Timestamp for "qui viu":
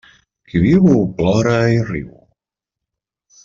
0.53-0.87